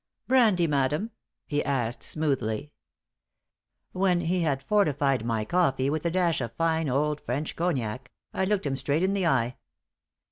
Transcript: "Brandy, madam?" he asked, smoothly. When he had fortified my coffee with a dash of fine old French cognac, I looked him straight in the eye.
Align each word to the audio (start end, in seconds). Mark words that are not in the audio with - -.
"Brandy, 0.27 0.65
madam?" 0.65 1.11
he 1.45 1.63
asked, 1.63 2.01
smoothly. 2.01 2.71
When 3.91 4.21
he 4.21 4.39
had 4.39 4.63
fortified 4.63 5.23
my 5.23 5.45
coffee 5.45 5.91
with 5.91 6.07
a 6.07 6.09
dash 6.09 6.41
of 6.41 6.53
fine 6.53 6.89
old 6.89 7.21
French 7.21 7.55
cognac, 7.55 8.11
I 8.33 8.45
looked 8.45 8.65
him 8.65 8.75
straight 8.75 9.03
in 9.03 9.13
the 9.13 9.27
eye. 9.27 9.57